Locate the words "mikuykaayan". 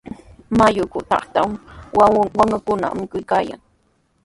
2.97-3.59